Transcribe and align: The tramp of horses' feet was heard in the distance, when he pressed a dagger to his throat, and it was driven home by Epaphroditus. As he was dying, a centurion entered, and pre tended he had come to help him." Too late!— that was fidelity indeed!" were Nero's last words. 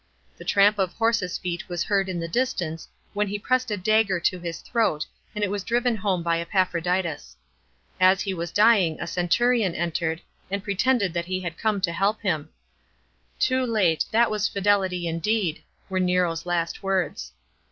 The 0.35 0.43
tramp 0.45 0.79
of 0.79 0.93
horses' 0.93 1.37
feet 1.37 1.69
was 1.69 1.83
heard 1.83 2.09
in 2.09 2.19
the 2.19 2.27
distance, 2.27 2.87
when 3.13 3.27
he 3.27 3.37
pressed 3.37 3.69
a 3.69 3.77
dagger 3.77 4.19
to 4.21 4.39
his 4.39 4.61
throat, 4.61 5.05
and 5.35 5.43
it 5.43 5.51
was 5.51 5.63
driven 5.63 5.95
home 5.97 6.23
by 6.23 6.39
Epaphroditus. 6.41 7.35
As 7.99 8.21
he 8.21 8.33
was 8.33 8.49
dying, 8.51 8.99
a 8.99 9.05
centurion 9.05 9.75
entered, 9.75 10.21
and 10.49 10.63
pre 10.63 10.73
tended 10.73 11.15
he 11.25 11.41
had 11.41 11.55
come 11.55 11.81
to 11.81 11.91
help 11.91 12.19
him." 12.23 12.49
Too 13.39 13.63
late!— 13.63 14.05
that 14.11 14.31
was 14.31 14.47
fidelity 14.47 15.05
indeed!" 15.05 15.61
were 15.87 15.99
Nero's 15.99 16.47
last 16.47 16.81
words. 16.81 17.33